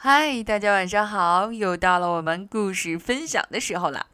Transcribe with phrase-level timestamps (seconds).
[0.00, 1.50] 嗨，大家晚上好！
[1.50, 4.06] 又到了我们故事分享的时候了。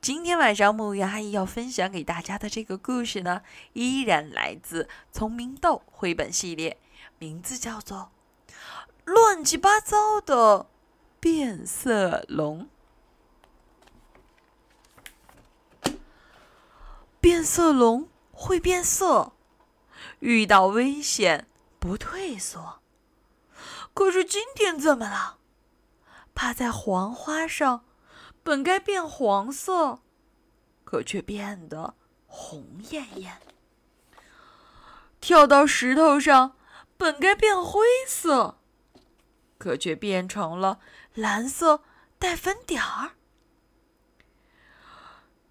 [0.00, 3.42] 今天晚上木鱼阿姨要分享给大家的这个故事呢，
[3.74, 6.78] 依然来自《聪明豆》绘本系列，
[7.18, 8.12] 名字叫做
[9.04, 10.68] 《乱七八糟的
[11.20, 12.66] 变色龙》。
[17.20, 19.32] 变色龙会变色，
[20.20, 21.46] 遇到危险
[21.78, 22.80] 不退缩。
[23.96, 25.38] 可是今天怎么了？
[26.34, 27.86] 趴在黄花上，
[28.42, 30.02] 本该变黄色，
[30.84, 31.94] 可却变得
[32.26, 33.38] 红艳艳；
[35.18, 36.58] 跳到石头上，
[36.98, 38.58] 本该变灰色，
[39.56, 40.78] 可却变成了
[41.14, 41.82] 蓝色
[42.18, 43.12] 带粉点儿；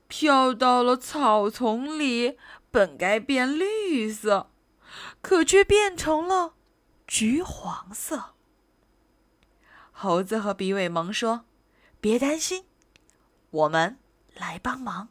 [0.07, 2.37] 跳到了草丛里，
[2.69, 4.51] 本该变绿色，
[5.23, 6.53] 可却变成了
[7.07, 8.34] 橘黄色。
[10.05, 11.45] 猴子和比尾蒙说
[11.99, 12.63] ：“别担心，
[13.49, 13.97] 我们
[14.35, 15.09] 来帮忙。”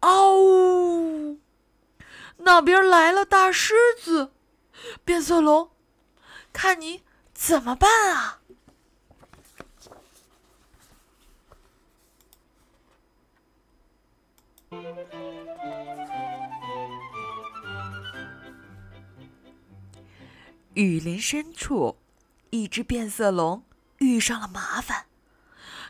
[0.00, 1.36] 哦！
[2.38, 4.32] 那边来了大狮子，
[5.04, 5.70] 变色龙，
[6.54, 7.02] 看你
[7.34, 8.40] 怎么办啊！
[20.72, 21.98] 雨林深处。
[22.50, 23.64] 一只变色龙
[23.98, 25.06] 遇上了麻烦，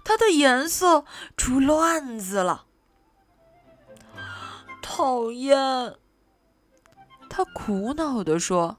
[0.05, 1.05] 它的颜色
[1.37, 2.67] 出乱子了。
[4.81, 5.97] 讨厌！
[7.29, 8.79] 他苦恼地说：“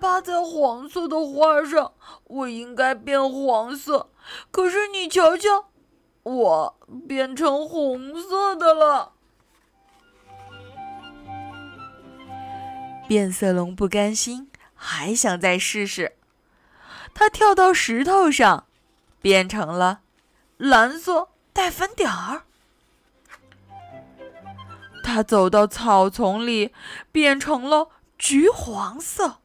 [0.00, 1.94] 趴在黄色的花上，
[2.24, 4.10] 我应该变黄色，
[4.50, 5.70] 可是你瞧瞧，
[6.22, 6.78] 我
[7.08, 9.12] 变成红色的了。”
[13.08, 14.50] 变色龙不甘心。
[14.78, 16.15] 还想再试试，
[17.18, 18.66] 他跳到石头上，
[19.22, 20.00] 变成了
[20.58, 22.42] 蓝色带粉点儿。
[25.02, 26.74] 他走到草丛里，
[27.10, 27.88] 变成了
[28.18, 29.38] 橘黄色。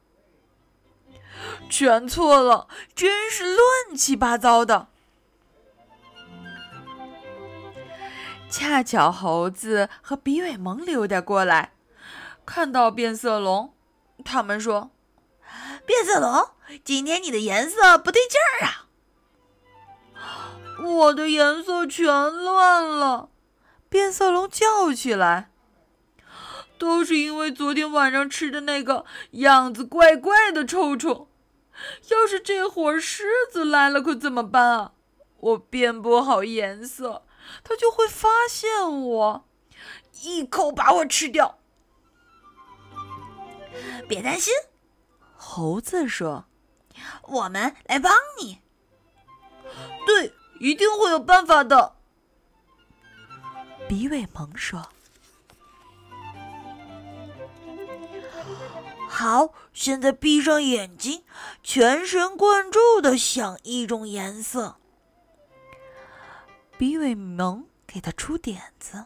[1.70, 4.90] 全错了，真是乱七八糟的。
[8.50, 11.72] 恰巧猴子和比尾蒙溜达过来，
[12.46, 13.74] 看到变色龙，
[14.26, 14.92] 他们说。
[15.86, 16.50] 变色龙，
[16.84, 18.88] 今天你的颜色不对劲儿啊！
[20.84, 23.30] 我的颜色全乱了，
[23.90, 25.52] 变色龙叫起来。
[26.78, 31.28] 都是因为昨天晚上吃的那个样子怪怪的臭虫。
[32.10, 34.94] 要是这会儿狮子来了，可怎么办啊？
[35.40, 37.24] 我变不好颜色，
[37.64, 39.46] 它就会发现我，
[40.24, 41.60] 一口把我吃掉。
[44.08, 44.54] 别担心。
[45.44, 46.46] 猴子说
[47.28, 48.60] ：“我们来帮你。”
[50.06, 51.96] 对，一定会有办法的。
[53.90, 54.88] 比尾蒙说
[59.10, 61.24] ：“好，现在闭上眼睛，
[61.64, 64.76] 全神贯注的想一种颜色。”
[66.78, 69.06] 比尾蒙给他出点子：“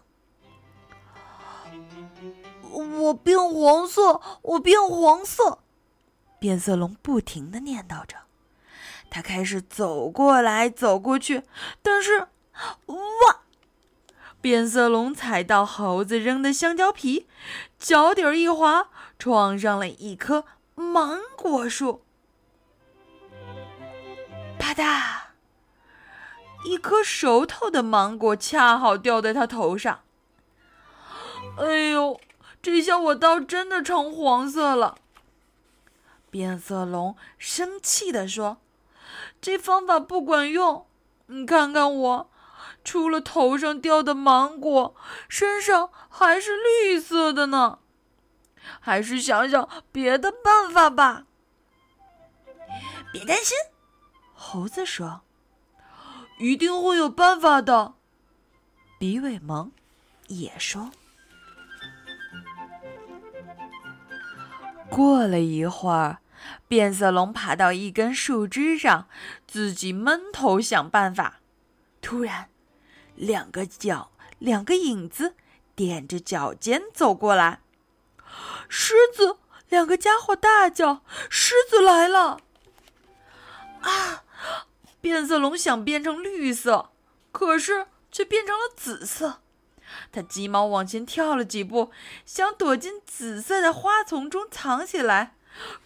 [2.69, 5.59] 我变黄色，我变黄色。”
[6.45, 8.17] 变色龙不停的念叨着，
[9.09, 11.41] 他开始走过来走过去，
[11.81, 12.27] 但是，
[12.85, 12.97] 哇！
[14.41, 17.27] 变色龙踩到猴子扔的香蕉皮，
[17.79, 20.45] 脚底儿一滑，撞上了一棵
[20.75, 22.03] 芒果树。
[24.59, 25.29] 啪嗒！
[26.65, 30.01] 一颗熟透的芒果恰好掉在他头上。
[31.57, 32.21] 哎呦，
[32.61, 34.99] 这下我倒真的成黄色了。
[36.35, 38.57] 变色龙生气地说
[39.39, 40.85] ：“这方法不管用，
[41.27, 42.29] 你看看我，
[42.83, 44.93] 除了头上掉的芒果，
[45.29, 47.79] 身上还是绿色的呢。
[48.81, 51.25] 还是想想别的办法吧。”
[53.13, 53.55] 别担心，
[54.33, 55.21] 猴子说
[56.39, 57.93] ：“一定会有办法的。”
[58.99, 59.71] 比尾蒙
[60.27, 60.91] 也说。
[64.89, 66.17] 过了一会儿。
[66.67, 69.07] 变色龙爬到一根树枝上，
[69.47, 71.39] 自己闷头想办法。
[72.01, 72.49] 突然，
[73.15, 75.35] 两个脚、两个影子
[75.75, 77.61] 踮着脚尖走过来。
[78.67, 79.37] 狮子！
[79.69, 82.39] 两个家伙大叫：“狮子来了！”
[83.81, 84.23] 啊！
[85.01, 86.91] 变色龙想变成绿色，
[87.31, 89.41] 可是却变成了紫色。
[90.11, 91.91] 它急忙往前跳了几步，
[92.25, 95.34] 想躲进紫色的花丛中藏起来。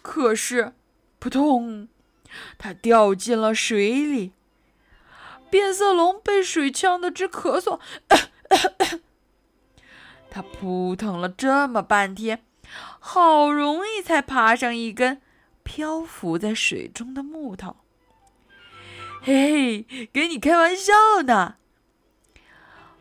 [0.02, 0.72] 可是，
[1.18, 1.88] 扑通！
[2.58, 4.32] 它掉进了水里。
[5.50, 7.80] 变色龙被水呛得直咳嗽，
[10.30, 12.44] 它扑腾了这么半天，
[13.00, 15.20] 好容易才爬上一根
[15.64, 17.78] 漂浮在水中的木头。
[19.22, 21.56] 嘿，嘿，给你开玩笑呢！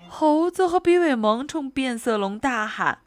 [0.09, 3.03] 猴子和比尾蒙冲变色龙大喊：“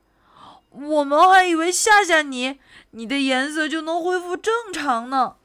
[0.73, 2.59] 我们还以为吓吓你，
[2.91, 5.37] 你的颜色就能恢复正常呢。”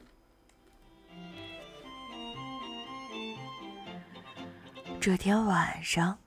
[5.00, 6.18] 这天晚上，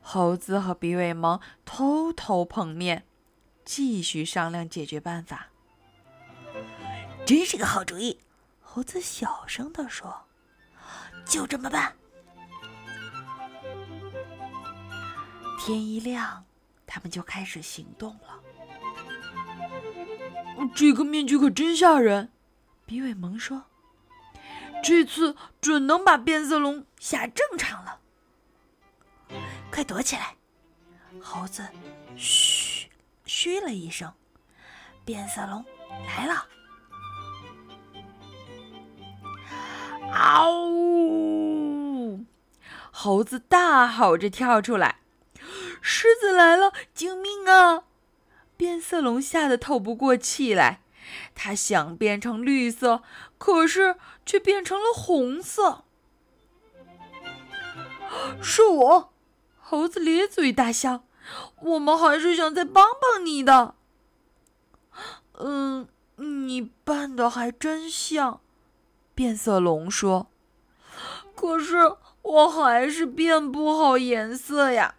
[0.00, 3.04] 猴子和比尾蒙偷偷碰面，
[3.64, 5.48] 继续商量解决办法。
[7.26, 8.18] 真是个好主意，
[8.60, 10.24] 猴子小声地说
[11.26, 11.94] ：“就这么办。”
[15.60, 16.44] 天一亮，
[16.92, 18.40] 他们就开始行动了。
[20.74, 22.32] 这个面具可真吓人，
[22.84, 23.66] 比尾蒙说。
[24.82, 28.00] 这次准能把变色龙吓正常了。
[29.70, 30.34] 快躲起来！
[31.22, 31.64] 猴子
[32.16, 32.90] 嘘
[33.24, 34.12] 嘘了一声，
[35.04, 35.64] 变色龙
[36.08, 36.46] 来了！
[40.12, 42.24] 嗷呜！
[42.90, 44.99] 猴子大吼着跳出来
[45.80, 46.72] ：“狮子来了！
[46.94, 47.84] 救命啊！”
[48.56, 50.80] 变色龙吓得透不过气来。
[51.34, 53.02] 它想变成绿色，
[53.38, 55.84] 可是却变成了红色。
[58.42, 59.12] 是我，
[59.58, 61.04] 猴子咧嘴大笑。
[61.60, 63.74] 我们还是想再帮帮你的。
[65.38, 68.40] 嗯，你扮的还真像，
[69.14, 70.28] 变色龙说。
[71.34, 74.96] 可是我还是变不好颜色呀。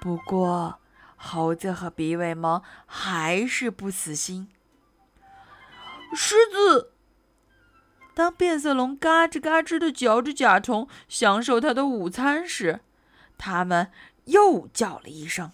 [0.00, 0.78] 不过。
[1.20, 4.48] 猴子和比尾蒙还是不死心。
[6.14, 6.92] 狮子，
[8.14, 12.82] 当变色龙嘎吱嘎吱的嚼着甲虫，享受它的午餐时，
[13.36, 13.90] 他们
[14.26, 15.50] 又叫了一声，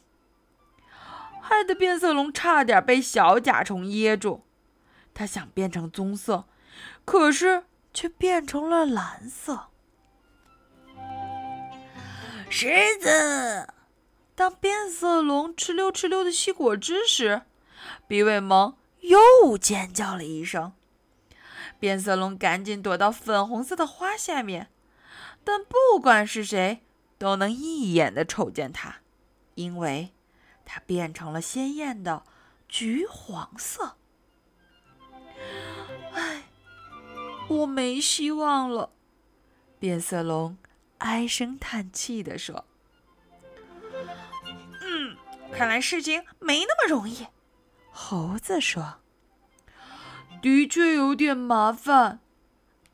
[1.40, 4.44] 害得变色龙差点被小甲虫噎住。
[5.14, 6.44] 它想变成棕色，
[7.06, 7.64] 可是
[7.94, 9.68] 却变成了蓝色。
[12.50, 12.68] 狮
[13.00, 13.68] 子。
[14.36, 17.42] 当变色龙哧溜哧溜的吸果汁时，
[18.08, 20.72] 比尾蒙又尖叫了一声。
[21.78, 24.70] 变色龙赶紧躲到粉红色的花下面，
[25.44, 26.80] 但不管是谁
[27.16, 28.96] 都能一眼的瞅见它，
[29.54, 30.12] 因为
[30.64, 32.24] 它变成了鲜艳的
[32.68, 33.96] 橘黄色。
[36.12, 36.44] 唉，
[37.48, 38.90] 我没希望了，
[39.78, 40.56] 变色龙
[40.98, 42.64] 唉声叹气地说。
[45.56, 47.28] 看来事情没那么容易，
[47.90, 48.96] 猴子说
[50.42, 52.18] ：“的确有点麻烦。”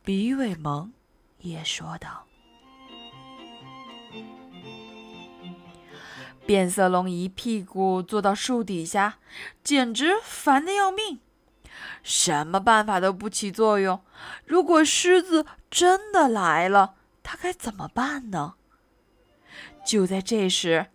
[0.05, 0.93] 比尾蒙
[1.39, 2.27] 也说道。
[6.47, 9.19] 变色龙一屁股坐到树底下，
[9.63, 11.21] 简直烦得要命，
[12.03, 14.05] 什么办法都不起作用。
[14.45, 18.55] 如果狮子真的来了，他该怎么办呢？
[19.85, 20.89] 就在这时。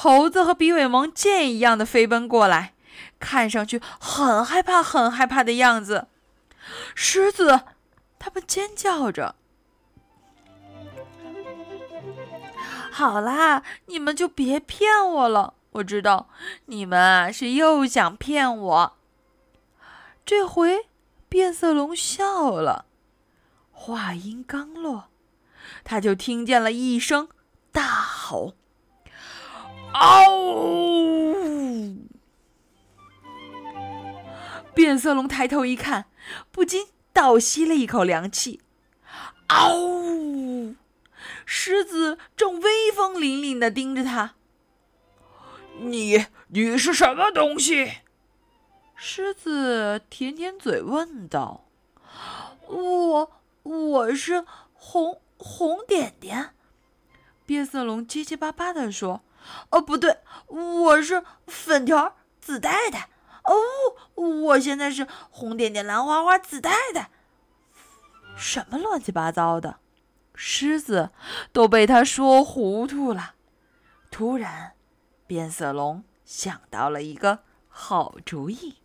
[0.00, 2.72] 猴子和比尾蒙箭一样的飞奔过来，
[3.18, 6.06] 看上去很害怕、很害怕的样子。
[6.94, 7.62] 狮子，
[8.16, 9.34] 他们尖叫着
[12.92, 15.54] ：“好啦，你们就别骗我了！
[15.72, 16.28] 我知道
[16.66, 18.96] 你们啊是又想骗我。”
[20.24, 20.86] 这回
[21.28, 22.84] 变色龙笑了，
[23.72, 25.08] 话音刚落，
[25.82, 27.28] 他就听见了一声
[27.72, 28.54] 大吼。
[29.92, 30.28] 嗷！
[34.74, 36.06] 变色龙抬头一看，
[36.52, 38.60] 不禁倒吸了一口凉气。
[39.48, 40.76] 嗷！
[41.44, 44.34] 狮子正威风凛凛的盯着他。
[45.80, 47.98] 你，你是什么东西？
[48.94, 51.64] 狮子舔舔嘴问道。
[52.66, 56.54] 我，我是红红点点。
[57.46, 59.22] 变色龙结结巴巴的说。
[59.70, 63.08] 哦，不对，我是粉条紫带带。
[63.44, 63.54] 哦，
[64.14, 67.10] 我现在是红点点蓝花花紫带带。
[68.36, 69.76] 什么乱七八糟的？
[70.34, 71.10] 狮子
[71.52, 73.34] 都被他说糊涂了。
[74.10, 74.74] 突然，
[75.26, 78.76] 变色龙想到了一个好主意。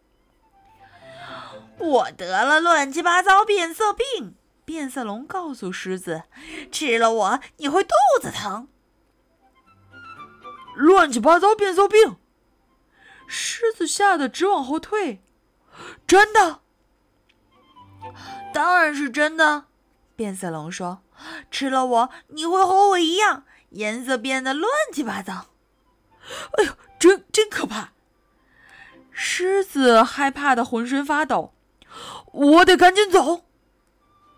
[1.78, 4.36] 我得了乱七八糟变色病。
[4.66, 6.24] 变色龙告诉狮子
[6.72, 8.70] ：“吃了我，你会肚子疼。”
[10.76, 12.18] 乱七八糟变色病，
[13.28, 15.24] 狮子吓得直往后退。
[16.06, 16.62] 真的？
[18.54, 19.66] 当然是真的。
[20.16, 21.02] 变色龙说
[21.50, 25.48] ：“吃了我，你会和我一样，颜色变得乱七八糟。”
[26.58, 27.94] 哎呦，真真可怕！
[29.12, 31.54] 狮子害怕的浑身发抖。
[32.32, 33.46] 我得赶紧走。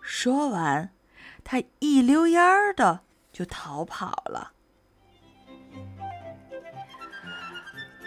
[0.00, 0.94] 说完，
[1.44, 3.00] 他一溜烟儿的
[3.32, 4.52] 就逃跑了。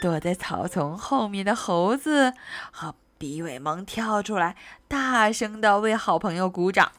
[0.02, 2.34] 躲在草丛后面的猴子
[2.72, 4.56] 和比尾蒙跳出来，
[4.88, 6.92] 大声的为好朋友鼓掌。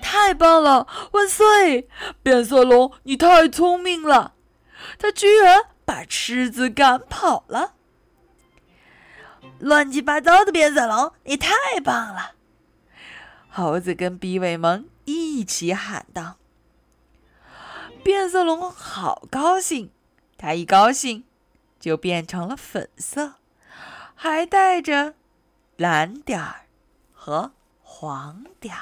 [0.00, 1.88] 太棒了，万岁！
[2.22, 4.34] 变色龙，你太聪明了，
[4.98, 7.72] 他居然把狮子赶跑了。
[9.58, 11.50] 乱七八糟的变色龙，你太
[11.82, 12.32] 棒了！
[13.50, 16.36] 猴子跟比尾蒙一起喊道。
[18.04, 19.90] 变色龙好高兴。
[20.36, 21.24] 它一高兴，
[21.80, 23.34] 就变成了粉色，
[24.14, 25.14] 还带着
[25.76, 26.66] 蓝点儿
[27.12, 28.80] 和黄点儿。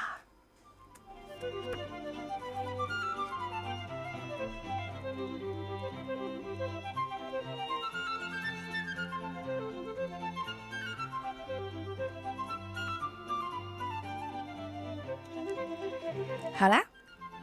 [16.55, 16.83] 好啦，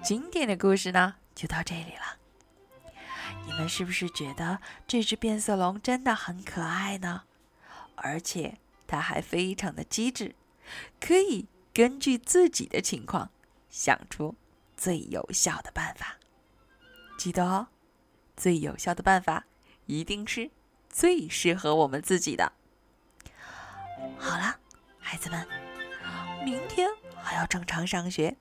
[0.02, 2.00] 今天的故事呢，就到这里了。
[3.61, 7.25] 们是不是觉得这只变色龙真的很可爱呢？
[7.95, 10.35] 而且它还非常的机智，
[10.99, 13.31] 可以根据自己的情况
[13.69, 14.35] 想出
[14.79, 16.17] 最有效的办法。
[17.19, 17.69] 记得哦，
[18.35, 19.45] 最有效的办法
[19.85, 20.50] 一定是
[20.88, 22.50] 最适合我们自己的。
[24.19, 24.57] 好了，
[24.99, 25.47] 孩子们，
[26.43, 26.88] 明天
[27.23, 28.35] 还要正常上学、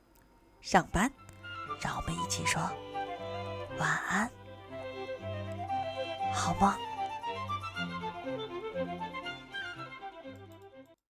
[0.62, 1.12] 上班，
[1.82, 2.62] 让我们一起说
[3.78, 4.32] 晚安。
[6.32, 6.78] 好吧？